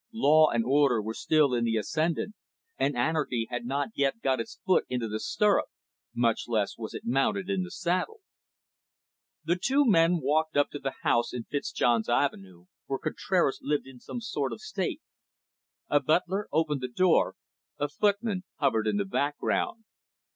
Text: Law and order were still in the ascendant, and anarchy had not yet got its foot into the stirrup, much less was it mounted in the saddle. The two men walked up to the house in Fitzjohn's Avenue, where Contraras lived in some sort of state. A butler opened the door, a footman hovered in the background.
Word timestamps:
Law 0.13 0.49
and 0.49 0.65
order 0.65 0.99
were 0.99 1.13
still 1.13 1.53
in 1.53 1.63
the 1.63 1.77
ascendant, 1.77 2.33
and 2.75 2.97
anarchy 2.97 3.45
had 3.51 3.65
not 3.67 3.89
yet 3.93 4.19
got 4.21 4.39
its 4.39 4.57
foot 4.65 4.83
into 4.89 5.07
the 5.07 5.19
stirrup, 5.19 5.67
much 6.15 6.45
less 6.47 6.75
was 6.75 6.95
it 6.95 7.05
mounted 7.05 7.51
in 7.51 7.61
the 7.61 7.69
saddle. 7.69 8.19
The 9.43 9.59
two 9.61 9.85
men 9.85 10.19
walked 10.19 10.57
up 10.57 10.71
to 10.71 10.79
the 10.79 10.95
house 11.03 11.33
in 11.35 11.43
Fitzjohn's 11.43 12.09
Avenue, 12.09 12.65
where 12.87 12.97
Contraras 12.97 13.59
lived 13.61 13.85
in 13.85 13.99
some 13.99 14.21
sort 14.21 14.51
of 14.51 14.59
state. 14.61 15.03
A 15.87 15.99
butler 15.99 16.47
opened 16.51 16.81
the 16.81 16.87
door, 16.87 17.35
a 17.77 17.87
footman 17.87 18.43
hovered 18.57 18.87
in 18.87 18.97
the 18.97 19.05
background. 19.05 19.83